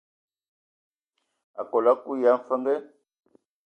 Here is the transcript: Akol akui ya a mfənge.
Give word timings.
Akol 1.61 1.85
akui 1.91 2.21
ya 2.23 2.29
a 2.35 2.41
mfənge. 2.41 2.75